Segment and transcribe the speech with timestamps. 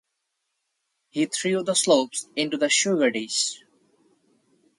[1.11, 3.61] He threw the slops into the sugar-dish.